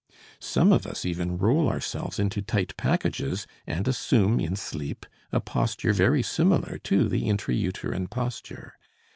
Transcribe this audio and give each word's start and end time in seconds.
Some 0.39 0.73
of 0.73 0.87
us 0.87 1.05
even 1.05 1.37
roll 1.37 1.69
ourselves 1.69 2.17
into 2.17 2.41
tight 2.41 2.75
packages 2.75 3.45
and 3.67 3.87
assume 3.87 4.39
in 4.39 4.55
sleep 4.55 5.05
a 5.31 5.39
posture 5.39 5.93
very 5.93 6.23
similar 6.23 6.79
to 6.85 7.07
the 7.07 7.29
intra 7.29 7.53
uterine 7.53 8.07
posture. 8.07 8.73